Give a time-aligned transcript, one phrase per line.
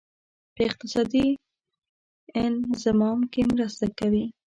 [0.53, 1.27] په اقتصادي
[2.43, 4.25] انضمام کې مرسته کوي.